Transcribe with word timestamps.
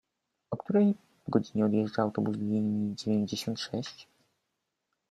O 0.51 0.57
której 0.57 0.93
godzinie 1.27 1.65
odjeżdża 1.65 2.01
autobus 2.01 2.35
linii 2.37 2.95
dziewięćdziesiąt 2.95 3.59
sześć? 3.59 4.07